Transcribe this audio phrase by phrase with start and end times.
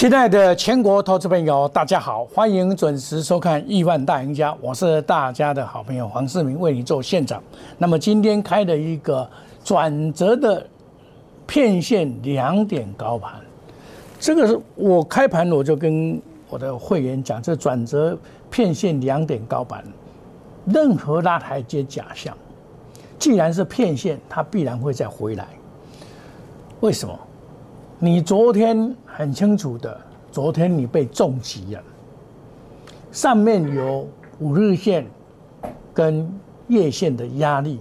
[0.00, 7.42] 亲爱的全国投资朋友，大家好，欢迎准时收看《亿万大赢家》，我是大家的好朋友黄世明，为你做现场。
[7.76, 9.28] 那么今天开了一个
[9.62, 10.66] 转折的
[11.46, 13.32] 片线两点高盘，
[14.18, 18.16] 这个是我开盘我就跟我的会员讲，这转折
[18.48, 19.84] 片线两点高盘，
[20.64, 22.34] 任何拉抬皆假象。
[23.18, 25.46] 既然是片线，它必然会再回来。
[26.80, 27.14] 为什么？
[28.02, 30.00] 你昨天很清楚的，
[30.32, 31.82] 昨天你被重击了，
[33.12, 34.08] 上面有
[34.38, 35.06] 五日线
[35.92, 36.26] 跟
[36.68, 37.78] 月线的压力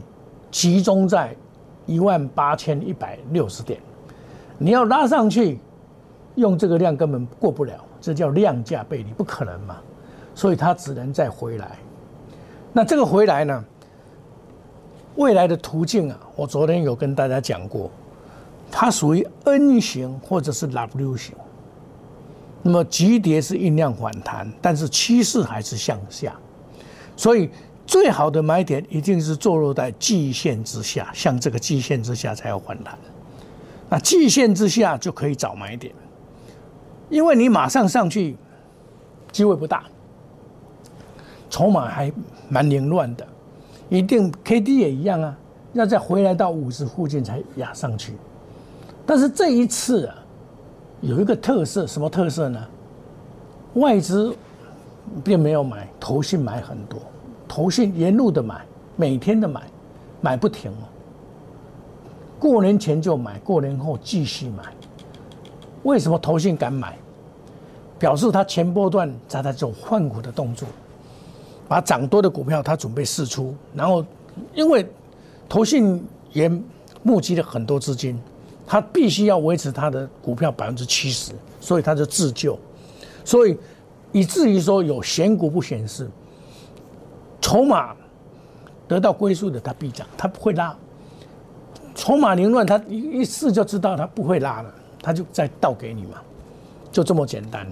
[0.51, 1.33] 集中在
[1.85, 3.79] 一万八千一百六十点，
[4.57, 5.57] 你要拉上去，
[6.35, 9.77] 用这个量根本过不了，这叫量价背离，不可能嘛，
[10.35, 11.77] 所以它只能再回来。
[12.73, 13.63] 那这个回来呢，
[15.15, 17.89] 未来的途径啊，我昨天有跟大家讲过。
[18.71, 21.35] 它属于 N 型或者是 W 型，
[22.61, 26.35] 那么急跌是酝酿反弹，但是趋势还是向下，
[27.15, 27.49] 所以
[27.85, 32.97] 最好的买点一定是坐落在季线之下，像这个季线之下才有反弹。
[33.89, 35.93] 那季线之下就可以找买点，
[37.09, 38.37] 因为你马上上去
[39.31, 39.83] 机会不大，
[41.49, 42.11] 筹码还
[42.47, 43.25] 蛮凌乱的，
[43.89, 45.35] 一定 K D 也一样啊，
[45.73, 48.13] 要再回来到五十附近才压上去。
[49.09, 50.15] 但是这一次啊，
[51.01, 52.63] 有一个特色，什么特色呢？
[53.73, 54.35] 外资
[55.23, 56.99] 并没有买，投信买很多，
[57.47, 58.63] 投信沿路的买，
[58.95, 59.63] 每天的买，
[60.21, 60.71] 买不停。
[62.37, 64.63] 过年前就买，过年后继续买。
[65.81, 66.95] 为什么投信敢买？
[67.97, 70.67] 表示他前波段在他这种换股的动作，
[71.67, 74.05] 把涨多的股票他准备释出，然后
[74.53, 74.87] 因为
[75.49, 76.47] 投信也
[77.01, 78.21] 募集了很多资金。
[78.71, 82.55] 他必须要维持他的股票百分之七十，所以他就自救，
[83.25, 83.57] 所以
[84.11, 86.07] 以至于说有选股不显示，
[87.41, 87.95] 筹码
[88.87, 90.77] 得到归宿的他必涨，他不会拉。
[91.95, 94.71] 筹码凌乱，他一一试就知道他不会拉了，
[95.01, 96.21] 他就再倒给你嘛，
[96.91, 97.67] 就这么简单。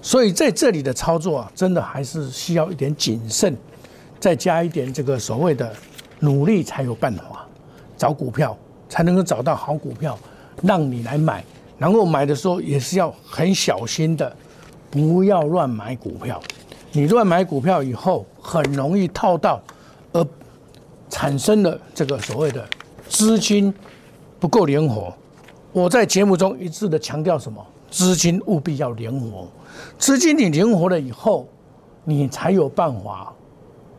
[0.00, 3.56] 所以在这里的操作啊，真的还是需要一点谨慎，
[4.20, 5.72] 再加一点这个所谓的
[6.20, 7.44] 努力才有办法
[7.96, 8.56] 找股票，
[8.88, 10.16] 才能够找到好股票。
[10.62, 11.44] 让你来买，
[11.78, 14.34] 然后买的时候也是要很小心的，
[14.90, 16.40] 不要乱买股票。
[16.92, 19.60] 你乱买股票以后，很容易套到，
[20.12, 20.26] 而
[21.10, 22.66] 产生了这个所谓的
[23.08, 23.72] 资金
[24.40, 25.12] 不够灵活。
[25.72, 27.64] 我在节目中一致的强调什么？
[27.90, 29.46] 资金务必要灵活，
[29.98, 31.46] 资金你灵活了以后，
[32.04, 33.32] 你才有办法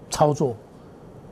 [0.10, 0.56] 操作。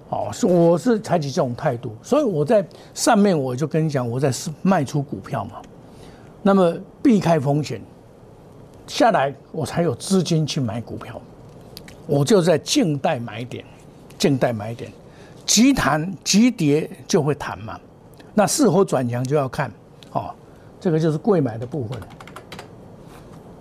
[0.09, 5.61] 哦，是我是采取这种态度，所以我在上面我就跟你讲，我在卖出股票嘛，
[6.43, 7.81] 那么避开风险，
[8.85, 11.19] 下来我才有资金去买股票，
[12.05, 13.65] 我就在静待买点，
[14.17, 14.91] 静待买点，
[15.43, 17.79] 急弹急跌就会弹嘛，
[18.35, 19.71] 那是否转强就要看，
[20.11, 20.29] 哦，
[20.79, 21.99] 这个就是贵买的部分，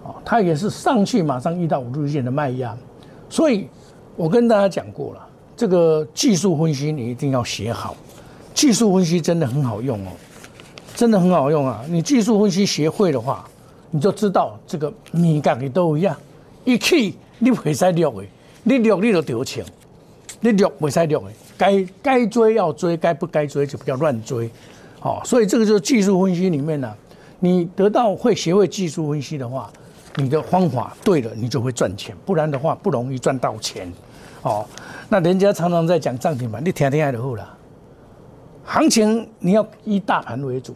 [0.04, 2.76] 哦，它也是上去马上遇到五日线的卖压，
[3.30, 3.66] 所以
[4.14, 5.23] 我跟大家讲过了。
[5.56, 7.96] 这个技术分析你一定要写好，
[8.52, 10.10] 技术分析真的很好用哦，
[10.96, 11.84] 真的很好用啊！
[11.88, 13.48] 你技术分析学会的话，
[13.90, 16.16] 你就知道这个米价的都一样，
[16.64, 18.24] 一起你会使略的，
[18.64, 19.64] 你略你就丢钱，
[20.40, 21.24] 你略会使略的，
[21.56, 24.50] 该该追要追，该不该追就不要乱追，
[24.98, 26.92] 好，所以这个就是技术分析里面呢，
[27.38, 29.70] 你得到会学会技术分析的话，
[30.16, 33.92] 你的方法对了，你就会赚钱，不然的话不容易赚到钱。
[34.42, 34.62] 哦，
[35.08, 37.58] 那人家常常在讲涨停板，你听听还就好了。
[38.64, 40.74] 行情你要以大盘为主，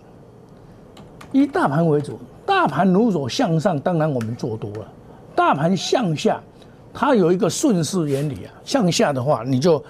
[1.33, 2.19] 以大盘为主。
[2.44, 4.84] 大盘如果向上，当然我们做多了；
[5.34, 6.41] 大盘向下，
[6.94, 8.53] 它有一个顺势原理啊。
[8.64, 9.82] 向下的话，你就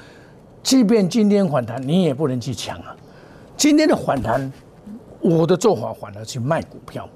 [0.63, 2.97] 即便今天反弹，你也不能去抢啊。
[3.57, 4.53] 今天的反弹，
[5.21, 7.09] 我的做法反而去卖股票。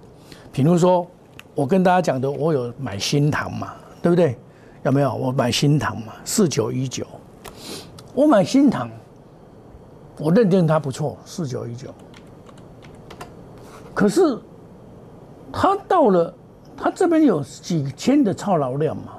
[0.52, 1.06] 比如说，
[1.54, 4.36] 我跟大家讲的，我有买新塘嘛，对不对？
[4.82, 5.14] 有没有？
[5.14, 7.06] 我买新塘嘛，四九一九，
[8.14, 8.90] 我买新塘，
[10.18, 11.88] 我认定它不错，四九一九。
[13.94, 14.38] 可是，
[15.52, 16.34] 它到了，
[16.76, 19.12] 它这边有几千的超劳量嘛，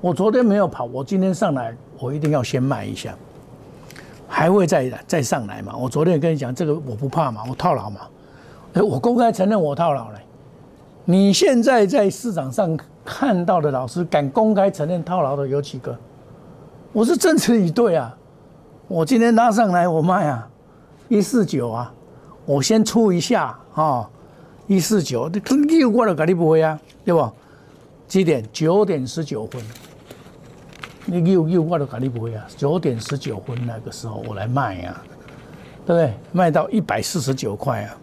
[0.00, 3.16] 我昨天没有跑，我今天上来，我一定要先卖一下，
[4.26, 5.74] 还会再再上来嘛？
[5.74, 8.00] 我昨天跟你讲，这个我不怕嘛，我套牢嘛，
[8.74, 10.20] 哎，我公开承认我套牢了。
[11.06, 12.78] 你现在在市场上
[13.08, 15.98] 看到的老师敢公开承认套牢的有几个？
[16.92, 18.14] 我是真持以对啊！
[18.86, 20.46] 我今天拉上来我卖啊，
[21.08, 21.92] 一四九啊，
[22.44, 24.08] 我先出一下啊，
[24.66, 27.32] 一四九，你有我就给你买啊，对不？
[28.06, 28.44] 几点？
[28.52, 29.62] 九点十九分。
[31.06, 35.02] 你有有我就给你买啊，九点十九分那个时候我来卖啊，
[35.86, 36.14] 对不对？
[36.32, 37.96] 卖到一百四十九块啊，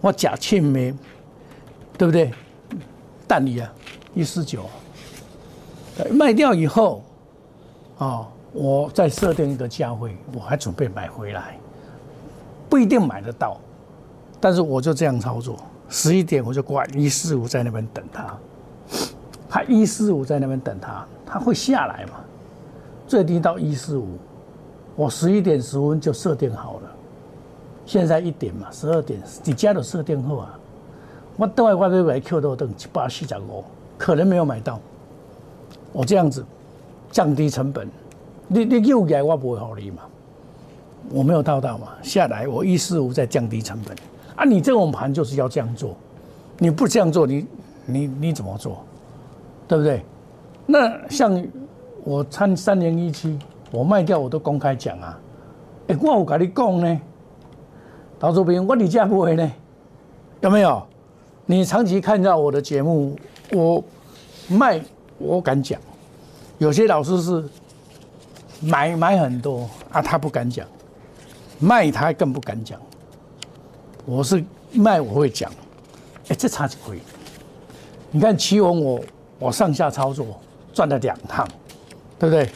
[0.00, 0.94] 我假欠没，
[1.98, 2.32] 对不对？
[3.26, 3.72] 蛋你啊，
[4.14, 4.64] 一四九，
[6.10, 7.02] 卖掉以后，
[7.98, 11.58] 哦，我再设定一个价位，我还准备买回来，
[12.68, 13.56] 不一定买得到，
[14.40, 15.56] 但是我就这样操作，
[15.88, 18.36] 十一点我就挂一四五在那边等它。
[19.52, 22.20] 他一四五在那边等他，他会下来嘛？
[23.08, 24.16] 最低到一四五，
[24.94, 26.90] 我十一点十分就设定好了。
[27.84, 30.56] 现在一点嘛，十二点你家都设定后啊，
[31.36, 33.64] 我等下我要买 Q 多等七八四十五，
[34.00, 34.80] 可能没有买到。
[35.92, 36.42] 我这样子
[37.10, 37.86] 降低成本，
[38.48, 40.04] 你你又来我不会好利嘛？
[41.10, 43.94] 我没有套到嘛，下来我一四五再降低成本
[44.36, 44.44] 啊！
[44.44, 45.94] 你这种盘就是要这样做，
[46.58, 47.46] 你不这样做，你
[47.84, 48.82] 你你怎么做？
[49.68, 50.02] 对不对？
[50.64, 51.44] 那像
[52.02, 53.38] 我参三零一七，
[53.70, 55.20] 我卖掉我都公开讲啊。
[55.88, 57.00] 哎，我有跟你讲呢，
[58.18, 59.52] 陶主编，我你价不会呢？
[60.40, 60.82] 有没有？
[61.44, 63.16] 你长期看到我的节目，
[63.52, 63.82] 我
[64.48, 64.80] 卖
[65.18, 65.80] 我敢讲。
[66.58, 67.44] 有些老师是
[68.60, 70.64] 买买很多啊，他不敢讲；
[71.58, 72.80] 卖他更不敢讲。
[74.04, 75.50] 我是卖我会讲。
[76.28, 76.98] 哎，这差几回？
[78.10, 79.00] 你看齐宏我。
[79.40, 80.38] 我上下操作
[80.70, 81.48] 赚了两趟，
[82.18, 82.46] 对不对？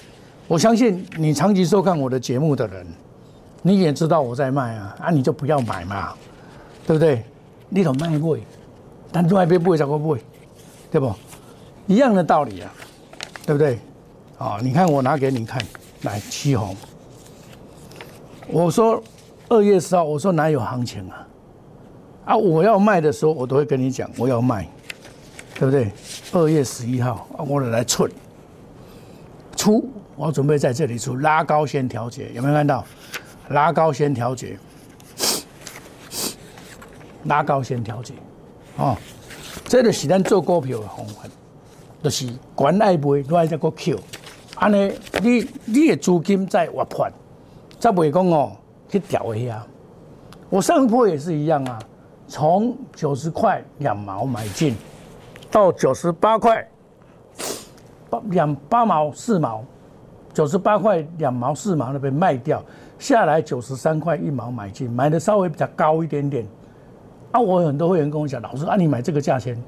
[0.47, 2.87] 我相信你长期收看我的节目的人，
[3.63, 6.13] 你也知道我在卖啊，啊，你就不要买嘛，
[6.87, 7.25] 对不对？
[7.71, 8.37] 你都卖不，
[9.11, 10.23] 但另外一边不会怎么不会，
[10.95, 11.13] 对不？
[11.89, 12.73] 一样的道理啊，
[13.45, 13.81] 对不对？
[14.39, 15.61] 啊，你看我拿给你看，
[16.03, 16.77] 来七红，
[18.47, 19.03] 我说
[19.49, 21.27] 二月十号，我说哪有行情啊？
[22.27, 24.69] 啊，我要卖的时候，我都会跟你讲，我要卖。
[25.57, 25.91] 对不对？
[26.33, 28.09] 二月十一号，我来出
[29.57, 32.85] 出，我准备在这里出拉高先调节，有没有看到？
[33.49, 34.57] 拉高先调节，
[37.25, 38.15] 拉高先调节，
[38.77, 38.97] 哦，
[39.75, 41.25] 这个是咱做股票的方法，
[42.01, 43.99] 就是管爱卖，另外再个 Q，
[44.55, 47.13] 安尼你你的资金在活盘，
[47.81, 48.53] 才袂讲哦
[48.89, 49.67] 去调一下。
[50.49, 51.77] 我上一波也是一样啊，
[52.29, 54.77] 从九十块两毛买进。
[55.51, 56.65] 到九十八块，
[58.09, 59.65] 八两八毛四毛，
[60.33, 62.63] 九十八块两毛四毛那边卖掉，
[62.97, 66.47] 下来九十三块一毛买进，买的稍微比较高一点点。
[67.35, 69.61] 啊，我很多会员跟我讲，老师啊，你买这个价钱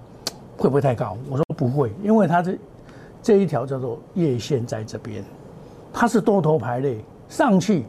[0.56, 1.18] 会不会太高？
[1.28, 2.56] 我说不会，因为它这
[3.20, 5.24] 这一条叫做月线在这边，
[5.92, 6.96] 它是多头排列
[7.28, 7.84] 上去，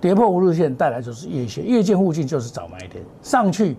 [0.00, 3.76] 跌破五日线带来就是月线，月线附近就是早买点上去。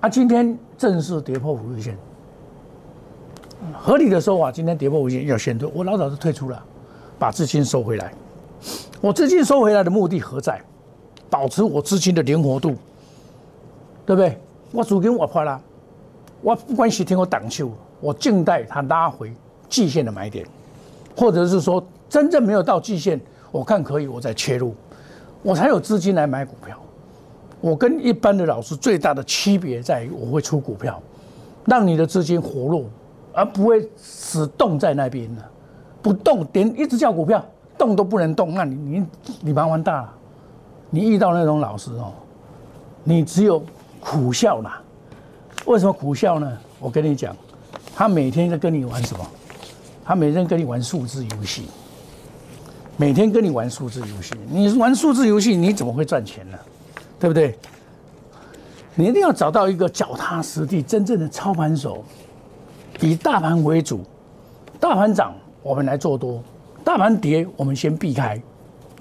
[0.00, 1.94] 啊，今天正式跌破五日线。
[3.74, 6.64] 合理的说法，今天跌破五日线要先退，我老早就退出了，
[7.18, 8.10] 把资金收回来。
[9.02, 10.58] 我资金收回来的目的何在？
[11.28, 12.74] 保持我资金的灵活度，
[14.08, 14.40] 对不对？
[14.72, 15.60] 我资金我破了，
[16.40, 17.70] 我不管是听我挡球，
[18.00, 19.30] 我静待它拉回
[19.68, 20.46] 季线的买点，
[21.14, 24.74] 或者是说真正没有到季线，我看可以，我再切入，
[25.42, 26.74] 我才有资金来买股票。
[27.60, 30.98] 我跟一般的老师最大的区别在于，我会出股票，
[31.66, 32.84] 让你的资金活络。
[33.34, 35.42] 而不会死冻在那边的，
[36.00, 37.44] 不动点一直叫股票
[37.76, 39.06] 动都不能动，那你你
[39.42, 40.12] 你麻烦大了。
[40.88, 42.14] 你遇到那种老师哦，
[43.04, 43.62] 你只有
[44.10, 44.80] 苦笑啦。
[45.66, 46.50] 为什么苦笑呢？
[46.80, 47.36] 我跟你讲，
[47.94, 49.26] 他每天在跟你玩什么？
[50.02, 51.66] 他每天跟你玩数字游戏，
[52.96, 54.34] 每天跟你玩数字游戏。
[54.48, 56.56] 你玩数字游戏，你怎么会赚钱呢？
[57.20, 57.58] 对不对？
[58.94, 62.02] 你一定要找到一个脚踏实地、真正的操盘手。
[63.00, 64.00] 以大盘为主，
[64.80, 66.42] 大盘涨我们来做多，
[66.82, 68.40] 大盘跌我们先避开，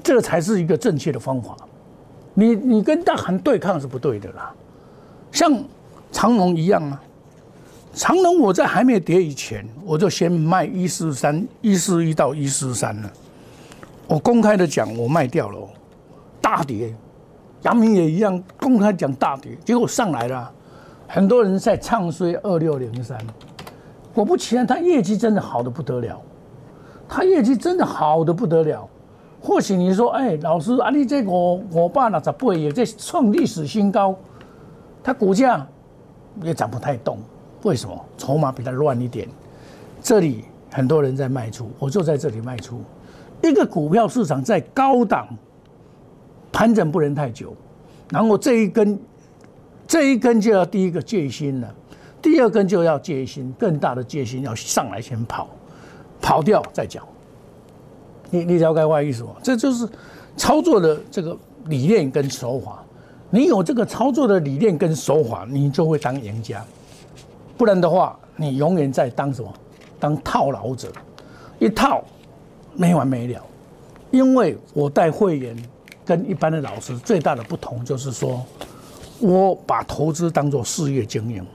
[0.03, 1.55] 这才是一个正确的方法。
[2.33, 4.53] 你你跟大盘对抗是不对的啦。
[5.37, 5.53] 像
[6.11, 6.99] 长隆一样啊，
[7.93, 13.11] 长隆我在还没跌以前，我就先卖一四三一四一到一四三了。
[14.07, 15.59] 我公开的讲，我卖掉了，
[16.41, 16.91] 大跌。
[17.61, 20.51] 阳明也一样，公开讲大跌，结果上来了，
[21.07, 23.15] 很多人在唱衰二六零三。
[24.15, 26.19] 果不其然，他业绩真的好的不得了，
[27.07, 28.89] 他业绩真的好的不得了。
[29.39, 34.15] 或许你说，哎，老师啊，你这个我爸那十倍也在创历史新高，
[35.07, 35.65] 它股价
[36.43, 37.17] 也涨不太动，
[37.63, 38.05] 为什么？
[38.17, 39.25] 筹码比较乱一点。
[40.03, 42.81] 这里很多人在卖出，我就在这里卖出。
[43.41, 45.25] 一个股票市场在高档
[46.51, 47.55] 盘整不能太久，
[48.09, 48.99] 然后这一根
[49.87, 51.73] 这一根就要第一个戒心了，
[52.21, 55.47] 第二根就要戒心，更大的戒心要上来先跑，
[56.21, 57.01] 跑掉再讲。
[58.29, 59.29] 你你了解我意思吗？
[59.41, 59.87] 这就是
[60.35, 61.37] 操作的这个
[61.67, 62.83] 理念跟手法。
[63.29, 66.63] 你有这个操作的理念跟手法，你就会当赢家。
[67.57, 69.53] 不然的话，你永远在当什么？
[69.99, 70.89] 当套牢者，
[71.59, 72.03] 一套
[72.73, 73.43] 没完没了。
[74.11, 75.55] 因为我带会员
[76.05, 78.45] 跟一般的老师最大的不同就是说，
[79.19, 81.45] 我把投资当做事业经营。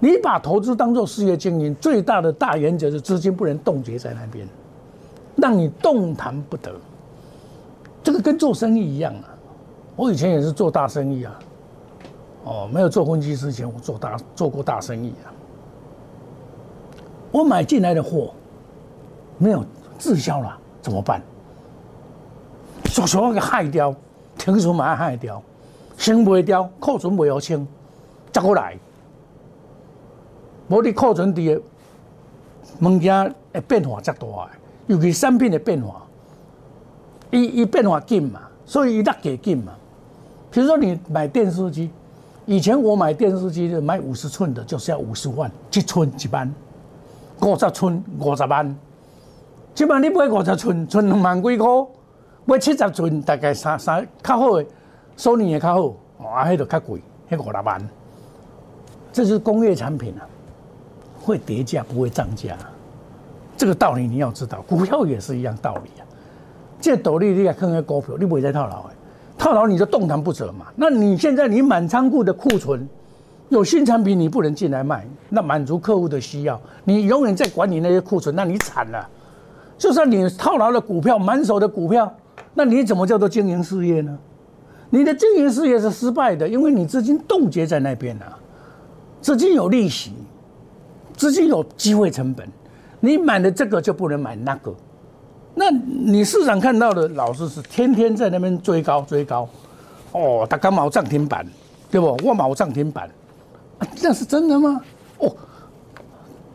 [0.00, 4.46] 你把投资当做事业经营，最大的大原则是资金不能冻结在那边。
[5.36, 6.74] 让你动弹不得，
[8.02, 9.37] 这个跟做生意一样啊！
[9.98, 11.38] 我以前也是做大生意啊，
[12.44, 15.34] 哦，没有做分析之前，我做大做过大生意啊。
[17.32, 18.32] 我买进来的货
[19.38, 19.64] 没有
[19.98, 21.20] 滞销了，怎么办？
[22.84, 23.92] 就想给害掉，
[24.38, 25.42] 停存买害掉，
[25.96, 27.66] 清不掉，库存没有清，
[28.30, 28.78] 再过来，
[30.68, 31.60] 无你库存的
[32.80, 34.48] 物件会变化则大。
[34.86, 36.06] 尤其产品的变化，
[37.32, 39.72] 一一变化紧嘛，所以一大给紧嘛。
[40.50, 41.90] 比如说你买电视机，
[42.46, 46.54] 以前我买电视机的买五十寸的，就是要五十万一寸一万，
[47.42, 48.76] 五十寸五十万。
[49.74, 51.66] 即摆你买五十寸，寸两万几块；
[52.44, 54.66] 买七十寸，大概三三较好的，
[55.16, 57.00] 索尼也较好，啊，迄就较贵，
[57.30, 57.88] 迄五六万。
[59.12, 60.26] 这是工业产品啊，
[61.22, 62.56] 会叠价不会涨价。
[63.56, 66.02] 这个道理你要知道，股票也是一样道理啊。
[66.80, 68.94] 这道理你也看看股票，你不会再套牢哎，
[69.38, 70.66] 套牢你就动弹不得嘛。
[70.76, 72.86] 那你现在你满仓库的库存，
[73.48, 79.08] 有新产品你不能进来卖，那满足客户的需要，你永远在管理那些库存，那你惨了。
[79.78, 82.12] 就算你套牢的股票，满手的股票，
[82.52, 84.18] 那你怎么叫做经营事业呢？
[84.90, 88.36] 你的经营事业是失败的，因为你资金冻结在那边啊，
[89.20, 90.12] 资金有利息，
[91.16, 92.48] 资金有机会成本。
[93.00, 94.74] 你买的这个就不能买那个，
[95.58, 99.48] 那你市场看到的老师是天天在那边追高追高，
[100.12, 101.44] 哦，他刚毛涨停板，
[101.90, 102.16] 对不？
[102.24, 103.10] 我毛涨停板，
[104.00, 104.80] 那是真的吗？
[105.18, 105.34] 哦，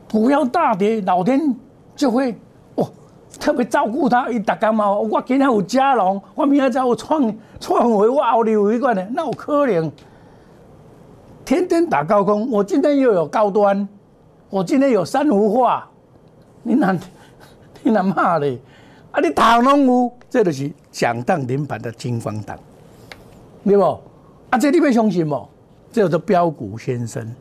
[0.09, 1.53] 股票大跌，老天
[1.97, 2.33] 就会
[2.75, 2.89] 哦
[3.37, 9.91] 特别照顾他，一打刚毛，我今天有加龙，我明天再有创创回我奥利有一个呢，那我可怜，
[11.43, 13.85] 天天打高空，我今天又有高端，
[14.49, 15.89] 我今天有三幅画。
[16.65, 16.97] 你哪
[17.83, 18.57] 你哪骂嘞？
[19.13, 22.57] 啊，你头拢有，这就是响当连板的金光党，
[23.63, 23.83] 对不？
[24.49, 25.47] 啊，这你要相信不？
[25.91, 27.31] 这叫做标股先生。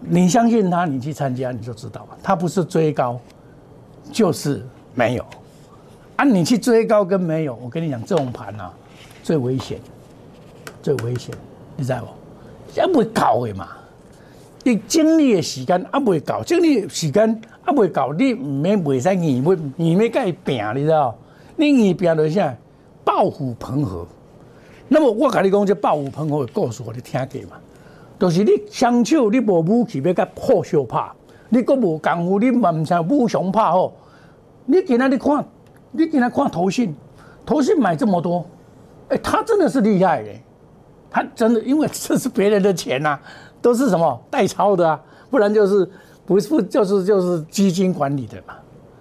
[0.00, 2.18] 你相信他，你去参加你就知道了。
[2.22, 3.20] 他不是追高，
[4.10, 5.24] 就是没有。
[6.16, 8.72] 啊，你去追高跟没有，我跟你讲，这种盘啊，
[9.22, 9.78] 最危险，
[10.82, 11.32] 最危险，
[11.76, 12.80] 你知道不？
[12.80, 13.68] 也不会搞的嘛。
[14.68, 17.40] 你精力的时间啊，未搞，精力时间。
[17.64, 21.16] 啊，未够，你唔免袂使硬要硬要甲伊拼，你知道？
[21.56, 22.54] 你硬拼就啥？
[23.02, 24.06] 暴虎鹏和。
[24.88, 27.56] 那么我甲你讲，这暴虎鹏和的故事，我你听过嘛？
[28.18, 31.10] 就是你双手你无武器要甲破相拍，
[31.48, 33.94] 你阁无功夫，你嘛毋像武雄拍吼。
[34.66, 35.44] 你今仔你看，
[35.92, 36.94] 你今仔看头信，
[37.46, 38.44] 头信买这么多，
[39.08, 40.42] 哎，他真的是厉害嘞！
[41.10, 43.18] 他真的，因为这是别人的钱呐，
[43.60, 45.00] 都是什么代抄的啊，
[45.30, 45.90] 不然就是。
[46.28, 48.52] 不是就是就是基金管理的嘛，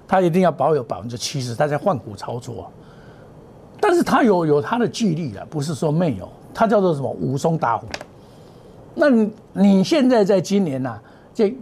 [0.08, 2.72] 他一定要保有百分之七十，他在换股操作，
[3.82, 7.86] 但是他有有他的纪律啊，不是说没有，他叫做什么武松打虎。
[8.96, 10.98] 那你你现在在今年呐，
[11.34, 11.54] 这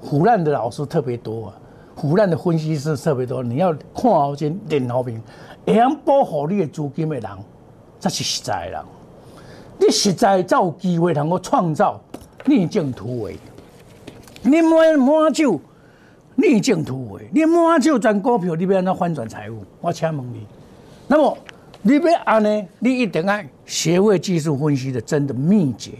[0.00, 1.54] 胡乱的老师特别多啊，
[1.94, 5.22] 胡乱的分析师特别多，你要看好先练好兵，
[5.66, 7.30] 会样保护你的资金的人，
[7.98, 8.82] 才是实在人。
[9.78, 12.00] 你实在才有机会能够创造
[12.46, 13.36] 逆境突围。
[14.42, 15.60] 你买满手
[16.36, 19.62] 逆境突围，你满手赚股票，你要安怎反转财务？
[19.80, 20.46] 我请问你，
[21.06, 21.36] 那么
[21.82, 22.66] 你要安呢？
[22.78, 25.92] 你一定要学会技术分析的真的秘诀，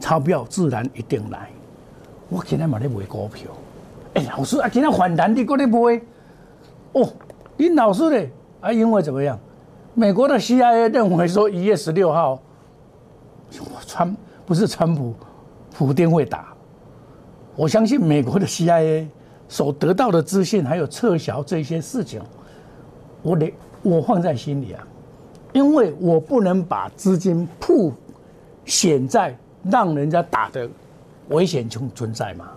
[0.00, 1.48] 钞票自然一定来。
[2.28, 3.50] 我今天买咧买股票，
[4.14, 6.00] 哎，老师啊，今天反弹你过咧买？
[6.92, 7.08] 哦，
[7.56, 9.38] 你老师咧啊，因为怎么样？
[9.94, 12.42] 美国的 CIA 认为说一月十六号，
[13.86, 15.14] 川不是川普，
[15.76, 16.54] 普京会打。
[17.54, 19.06] 我相信美国的 CIA
[19.46, 22.22] 所得到的资讯，还有撤销这些事情，
[23.22, 23.52] 我得
[23.82, 24.82] 我放在心里啊，
[25.52, 27.92] 因为我不能把资金铺
[28.64, 29.36] 显在
[29.70, 30.66] 让人家打的
[31.28, 32.50] 危险存存在嘛，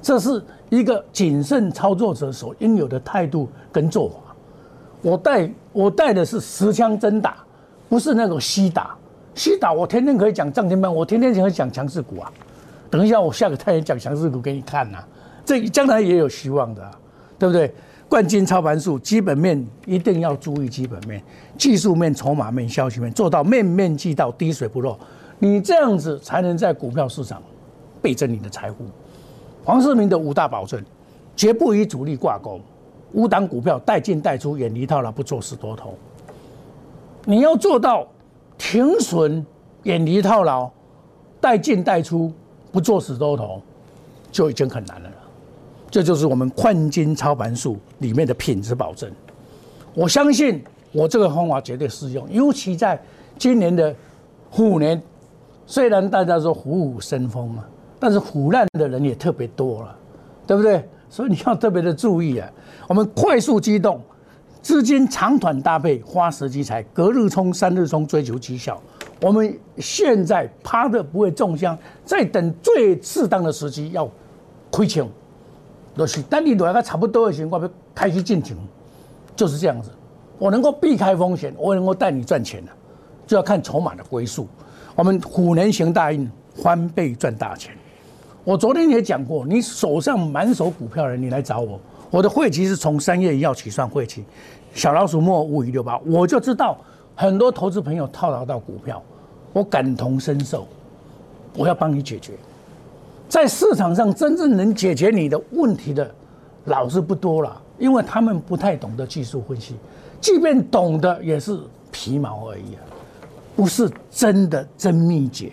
[0.00, 4.16] 这是一个谨慎操作者所应有的态度跟做法。
[5.02, 7.36] 我带我带的是实枪真打，
[7.88, 8.96] 不是那种虚打，
[9.34, 12.32] 西岛我天天可以讲涨停板，我天天可以讲强势股啊。
[12.90, 14.98] 等一下我下个太阳讲强势股给你看呐，
[15.44, 16.90] 这将来也有希望的，
[17.38, 17.72] 对不对？
[18.08, 21.20] 冠军操盘术，基本面一定要注意基本面，
[21.58, 24.96] 技术面、筹码面、消息面，做到面面俱到，滴水不漏。
[25.40, 27.42] 你这样子才能在股票市场
[28.00, 28.84] 倍增你的财富。
[29.64, 30.80] 黄世明的五大保证，
[31.34, 32.60] 绝不与主力挂钩，
[33.12, 35.94] 五档股票带进带出，远离套牢，不做死多头。
[37.24, 38.06] 你要做到
[38.56, 39.44] 停损、
[39.82, 40.70] 远离套牢、
[41.40, 42.32] 带进带出，
[42.72, 43.60] 不做死多头，
[44.30, 45.10] 就已经很难了。
[45.90, 49.10] 这就是我们换金操盘术里面的品质保证。
[49.94, 53.00] 我相信我这个方法绝对适用，尤其在
[53.38, 53.94] 今年的
[54.50, 55.00] 虎年，
[55.66, 57.64] 虽然大家说虎虎生风嘛，
[58.00, 59.96] 但是虎烂的人也特别多了，
[60.46, 60.88] 对不对？
[61.08, 62.50] 所以你要特别的注意啊。
[62.88, 64.00] 我们快速机动，
[64.64, 68.80] 资金长短搭配，花时机财，隔日冲、三日冲，追求绩效。
[69.20, 74.08] 我们现在趴的不会中枪，在等最适当的时机要
[74.70, 75.06] 亏钱。
[75.94, 78.56] 就是当你来个差不多的时候，我要开始进场，
[79.36, 79.90] 就是这样子。
[80.38, 82.72] 我能够避开风险，我能够带你赚钱的，
[83.26, 84.48] 就要看筹码的归宿。
[84.94, 87.76] 我们虎年行大运，翻倍赚大钱。
[88.42, 91.78] 我昨天也讲过，你手上满手股票的人，你来找我。
[92.14, 94.22] 我的会期是从三月一号起算会期，
[94.72, 96.78] 小老鼠莫五一六八，我就知道
[97.16, 99.02] 很多投资朋友套牢到股票，
[99.52, 100.64] 我感同身受，
[101.56, 102.34] 我要帮你解决。
[103.28, 106.08] 在市场上真正能解决你的问题的，
[106.66, 109.74] 老是不多了，因为他们不太懂得技术分析，
[110.20, 111.58] 即便懂得也是
[111.90, 112.78] 皮毛而已啊，
[113.56, 115.50] 不是真的真秘诀。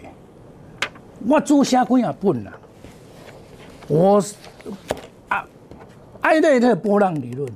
[1.27, 2.51] 我做虾龟也笨了，
[3.87, 4.23] 我，
[6.21, 7.51] 艾略特波浪理论，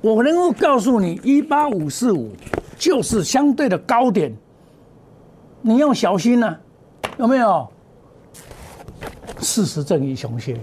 [0.00, 2.30] 我能够告诉你，一八五四五
[2.78, 4.32] 就是相对的高点，
[5.62, 6.56] 你要小心呐，
[7.18, 7.68] 有没有？
[9.40, 10.54] 事实正义雄心，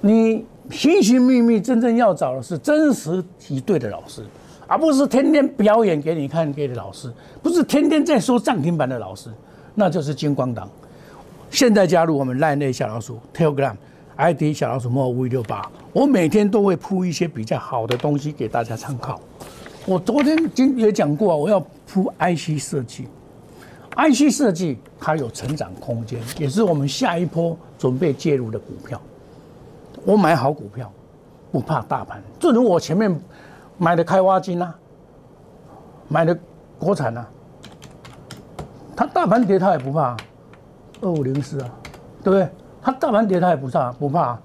[0.00, 4.22] 你寻寻觅觅，真正要找的是真实以对的老师，
[4.66, 9.28] 而不是天天表演给你看给的老师，不是天天在说涨停板的老师，
[9.74, 10.66] 那就是金光党。
[11.50, 13.76] 现在加入我们赖内小老鼠 Telegram
[14.16, 19.20] ID 小老鼠莫五六八，我每天都会铺一些比较好的东西给大家参考。
[19.86, 23.08] 我昨天今也讲过，我要铺 IC 设计。
[23.96, 29.00] IC 设计它有成长空间，也是我们下一波准备介入的股票。
[30.04, 30.90] 我买好股票，
[31.50, 32.22] 不怕大盘。
[32.38, 33.20] 正如我前面
[33.78, 34.74] 买的开挖金啊，
[36.08, 36.38] 买的
[36.78, 37.28] 国产啊，
[38.96, 40.16] 它大盘跌它也不怕，
[41.00, 41.70] 二五零四啊，
[42.22, 42.48] 对不对？
[42.82, 44.38] 它大盘跌它也不怕，不怕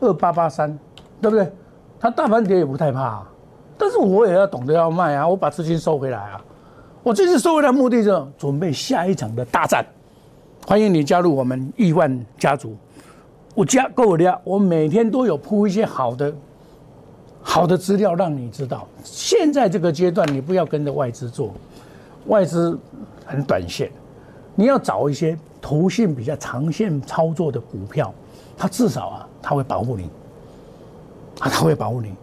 [0.00, 0.78] 二八八三，
[1.20, 1.52] 对不对？
[1.98, 3.22] 它大盘跌也不太怕，
[3.76, 6.40] 但是我也要懂得要卖啊，我把资金收回来啊。
[7.02, 9.84] 我这次收回的目的是准备下一场的大战，
[10.66, 12.76] 欢迎你加入我们亿万家族。
[13.54, 16.32] 我加够了，我每天都有铺一些好的、
[17.42, 18.86] 好的资料让你知道。
[19.02, 21.52] 现在这个阶段，你不要跟着外资做，
[22.26, 22.78] 外资
[23.26, 23.90] 很短线，
[24.54, 28.12] 你要找一些投信比较长线操作的股票，
[28.56, 30.04] 它至少啊，它会保护你，
[31.38, 32.14] 啊，它会保护你。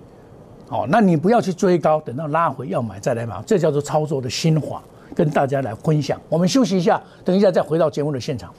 [0.69, 4.81] 哦，那你不要去追高，等到拉回要买再来买，这叫做操作的心法，
[5.15, 6.19] 跟大家来分享。
[6.27, 8.53] 我们休息一下，等一下再回到节目的现场。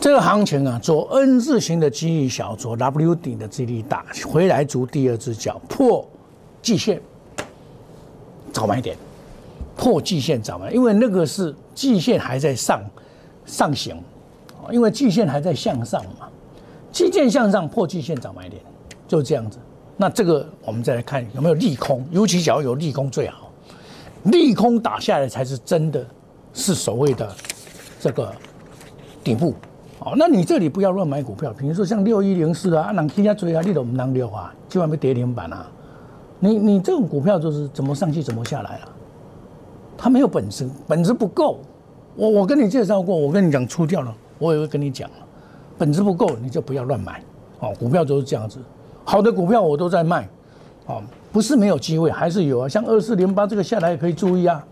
[0.00, 6.08] 这个行情啊，做 N 字形的机遇小，做 W 顶的几率大，回来足第二只脚破
[6.62, 6.98] 季线，
[8.50, 8.96] 早买点。
[9.76, 12.82] 破季线早买，因为那个是季线还在上
[13.44, 14.02] 上行，
[14.70, 16.28] 因为季线还在向上嘛，
[16.90, 18.60] 季线向上破季线早买点，
[19.06, 19.58] 就这样子。
[19.98, 23.50] 那这个我们再来看有没有利空，尤其只要有利空最好，
[24.24, 26.06] 利空打下来才是真的
[26.54, 27.34] 是所谓的
[28.00, 28.34] 这个
[29.22, 29.54] 顶部。
[30.00, 35.66] 哦，那你这里不要乱买股票，比如说像六一零四啊，能听下追啊，你都唔能溜啊，今晚被跌停板啊。
[36.38, 38.88] 你你这种股票就是怎么上去怎么下来了。
[39.98, 41.58] 他没有本质，本质不够。
[42.16, 45.08] 我我跟你介绍过，我跟你讲出掉了，我也会跟你讲
[45.76, 47.22] 本质不够你就不要乱买。
[47.58, 48.58] 哦，股票都是这样子，
[49.04, 50.26] 好的股票我都在卖，
[50.86, 52.66] 哦，不是没有机会，还是有啊。
[52.66, 54.64] 像二四零八这个下来也可以注意啊，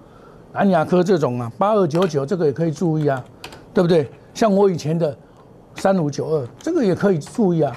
[0.55, 3.23] 南亚科这种啊，八二九九这个也可以注意啊，
[3.75, 4.11] 对不对？
[4.39, 5.17] 像我以前的
[5.75, 7.77] 三五九二这个也可以注意啊。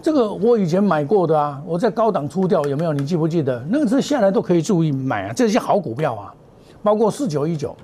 [0.00, 2.94] 这个我以前买过的啊，我在高档出掉有没有？
[2.94, 3.62] 你记不记得？
[3.68, 6.34] 那个是下来都可以注意买啊，这些好股票啊，
[6.82, 7.76] 包括四九一九，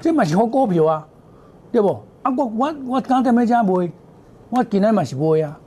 [0.00, 1.06] 这买好股票啊，
[1.70, 1.88] 对不？
[2.22, 3.90] 啊，我我我刚在咩家卖，
[4.48, 5.60] 我今日嘛是卖啊，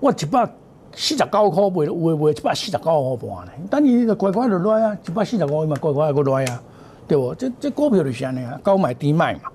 [0.00, 0.44] 我一百
[0.92, 3.52] 四十九块卖，有诶卖一百四十九块半呢。
[3.70, 6.62] 等你就乖乖就来啊，一百四十五嘛乖乖就来啊，
[7.08, 7.34] 对不？
[7.34, 9.50] 这这股票就是安尼啊，高买低卖嘛，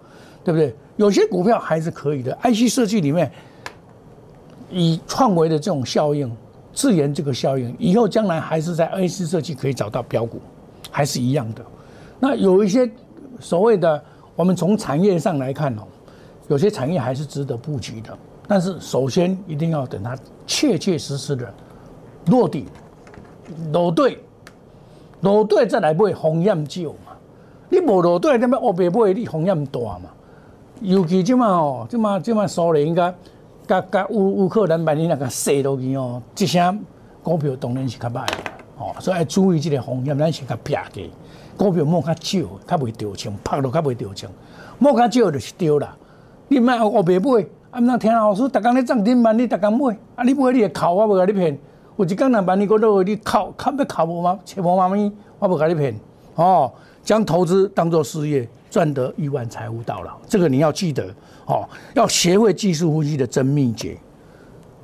[0.46, 0.74] 对不对？
[0.96, 3.30] 有些股票还是可以的，IC 设计里面
[4.72, 6.32] 以创维的这种效应，
[6.72, 10.40] 自研这个效应，以后将来还是在 IC 设计可以找到标股，
[10.90, 11.66] 还是一样的。
[12.20, 12.90] 那有一些
[13.42, 14.02] 所谓的，
[14.38, 15.82] 我们从产业上来看哦。
[16.48, 18.16] 有些产业还是值得布局的，
[18.48, 21.52] 但是首先一定要等它切切实实的
[22.28, 22.68] 落地、
[23.74, 24.24] 落对、
[25.22, 27.18] 落对再来买风险少嘛。
[27.68, 30.12] 你无落对，那么乌白买你风险大嘛。
[30.82, 33.14] 尤其即嘛哦，即嘛即嘛苏联甲
[33.68, 36.78] 甲甲乌乌克兰把你那个射落去哦，这些
[37.24, 38.28] 股票当然是较歹
[38.78, 41.10] 哦，所以要注意这个风险，咱是较撇的。
[41.58, 44.30] 股票摸较少，较袂掉枪，拍落较袂掉枪，
[44.78, 45.96] 摸较少就是掉啦。
[46.50, 47.80] 你卖我白买，啊！
[47.80, 50.24] 毋通听老师逐工咧涨停板，你逐工买，啊！
[50.26, 51.58] 你买你会哭，我无甲你骗。
[51.96, 54.38] 有一工若万，你搁落去你哭，哭要哭无嘛？
[54.44, 55.10] 切无妈咪，
[55.40, 55.98] 我无甲你骗。
[56.36, 56.70] 哦，
[57.02, 61.08] 将投资当做事业，赚得亿万财富到老，这个你要记得。
[61.46, 63.98] 哦，要学会技术分析的真秘诀。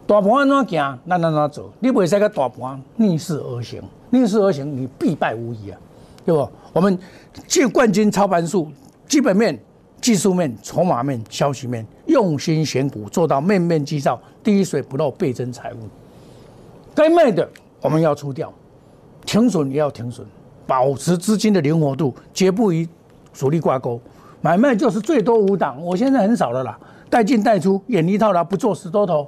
[0.08, 1.70] 大盘安怎行，咱安怎做？
[1.82, 5.78] 你袂使个大盘逆势而行，逆势而行，你必败无疑啊，
[6.26, 6.50] 对不？
[6.72, 6.98] 我们
[7.46, 8.72] 借冠军操盘术，
[9.10, 9.62] 基本面。
[10.00, 15.80] 技术面、筹码面、消息面，用心选股，做到面面俱到，滴水不漏，倍增财富。
[16.96, 17.48] 该卖的
[17.82, 18.52] 我们要出掉，
[19.26, 20.26] 停损也要停损，
[20.66, 22.88] 保持资金的灵活度，绝不与
[23.34, 24.00] 主力挂钩。
[24.42, 26.78] 买卖就是最多五档，我现在很少了啦，
[27.10, 29.28] 带进带出，演一套啦，不做十多头，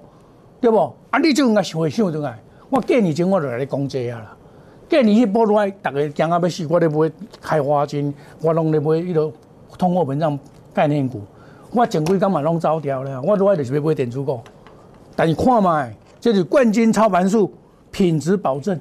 [0.60, 0.78] 对不？
[1.10, 2.40] 啊，你就应该会想出来。
[2.70, 4.38] 我几年前我就来你讲这啊啦，
[4.90, 7.12] 几年去波来，大家讲啊要死，我咧买
[7.42, 9.32] 开花金，我拢咧买迄个
[9.78, 10.38] 通货膨胀。
[10.76, 11.22] 概念股，
[11.72, 14.40] 我前几工嘛拢走掉了，我来就是要买电子股。
[15.16, 15.88] 但是看嘛，
[16.20, 17.54] 这是冠军操盘术，
[17.92, 18.76] 品质保证。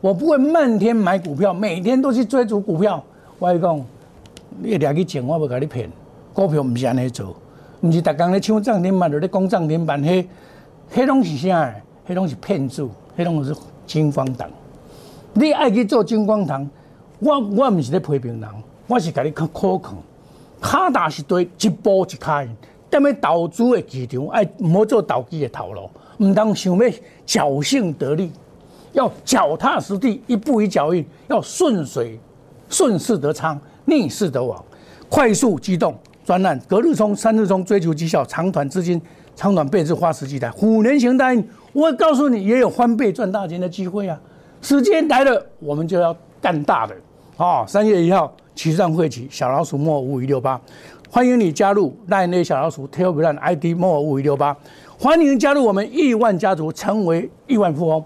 [0.00, 3.04] 我不会漫天买股票，每天都去追逐股票。
[3.38, 3.86] 我跟你讲，
[4.58, 5.90] 你掠去钱，我要甲你骗。
[6.32, 7.34] 股票唔是安尼做，
[7.80, 10.26] 唔是逐工咧抢涨停板，就咧讲涨停板，迄
[10.92, 11.74] 迄拢是啥？
[12.08, 13.54] 迄拢是骗子，迄拢是
[13.86, 14.48] 金光党。
[15.32, 16.68] 你爱去做金光党，
[17.18, 18.50] 我我唔是咧批评人，
[18.86, 19.94] 我是甲你可可靠。
[20.60, 22.48] 卡大是对一步一开，
[22.90, 25.88] 踮咧投资的市场，爱唔好做投机的套路，
[26.18, 26.90] 唔当想要
[27.26, 28.30] 侥幸得利，
[28.92, 32.18] 要脚踏实地，一步一脚印，要顺水
[32.68, 34.64] 顺势得仓，逆势得亡，
[35.08, 35.94] 快速机动
[36.24, 39.00] 专案，隔日冲、三日冲，追求绩效，长短资金，
[39.36, 44.20] 长短倍置花时机台，虎年行大运，我告诉你，也有翻倍赚大钱的机会啊！
[44.62, 46.94] 时间来了，我们就要干大的
[47.36, 47.64] 啊！
[47.66, 48.32] 三月一号。
[48.56, 50.60] 齐上会起，小老鼠莫五五一六八，
[51.10, 54.56] 欢迎你加入赖内小老鼠 Telegram ID 莫五五六八，
[54.96, 58.04] 欢迎加入我们亿万家族，成为亿万富翁。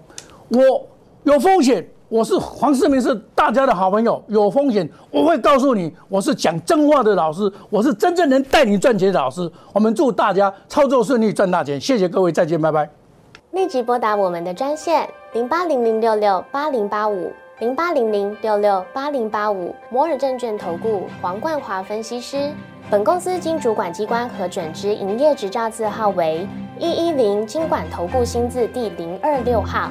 [0.49, 0.89] 我
[1.25, 4.23] 有风险，我是黄世明，是大家的好朋友。
[4.29, 9.51] 有风险，我会告诉你，我是讲真话的老师，我是真正能带你赚钱的老师。
[9.75, 11.79] 我们祝大家操作顺利，赚大钱。
[11.79, 12.89] 谢谢各位，再见，拜拜。
[13.51, 17.31] 立即拨打我们的专线零八零零六六八零八五。
[17.61, 22.53] 零八零零六六八零八五摩尔证券投顾黄冠华分析师，
[22.89, 26.47] 本公司经主管机关核准之营业执照字号为
[26.79, 29.91] 一一零金管投顾新字第零二六号。